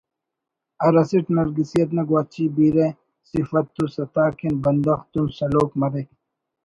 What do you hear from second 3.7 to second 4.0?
و